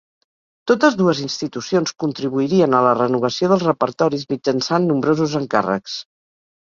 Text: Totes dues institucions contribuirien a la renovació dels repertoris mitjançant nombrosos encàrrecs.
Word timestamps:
Totes 0.69 0.95
dues 1.01 1.19
institucions 1.25 1.93
contribuirien 2.03 2.73
a 2.77 2.81
la 2.87 2.95
renovació 3.01 3.51
dels 3.53 3.67
repertoris 3.69 4.25
mitjançant 4.35 4.89
nombrosos 4.93 5.37
encàrrecs. 5.43 6.01